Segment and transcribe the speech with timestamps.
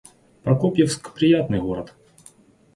[0.41, 1.93] Прокопьевск— приятный город